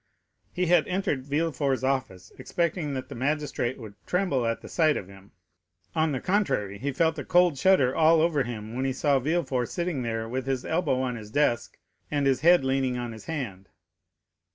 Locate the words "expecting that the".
2.39-3.13